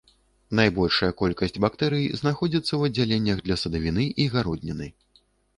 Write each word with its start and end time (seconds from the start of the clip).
Найбольшая 0.59 1.09
колькасць 1.21 1.59
бактэрый 1.67 2.07
знаходзіцца 2.21 2.67
ў 2.79 2.93
аддзяленнях 2.93 3.45
для 3.49 3.59
садавіны 3.65 4.11
і 4.25 4.29
гародніны. 4.33 4.91